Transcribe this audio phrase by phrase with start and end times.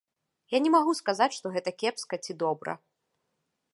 [0.53, 2.77] Я не магу сказаць, што гэта кепска ці добра.